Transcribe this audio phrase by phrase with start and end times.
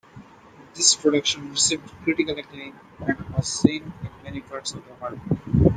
[0.73, 2.73] This production received critical acclaim
[3.07, 5.19] and was seen in many parts of the world.